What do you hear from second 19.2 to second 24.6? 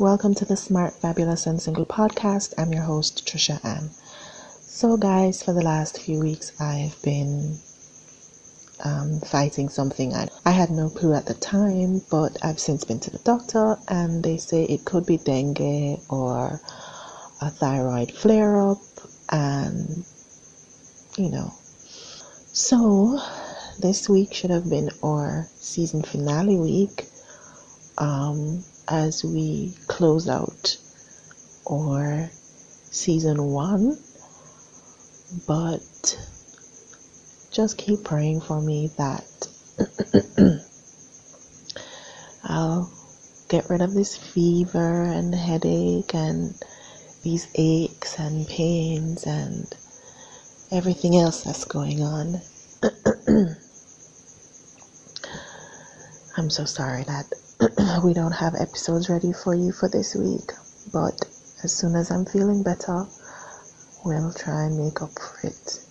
and you know. So, this week should